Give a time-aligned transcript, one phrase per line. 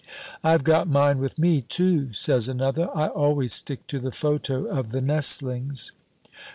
[0.43, 4.89] "I've got mine with me, too," says another; "I always stick to the photo of
[4.89, 5.91] the nestlings."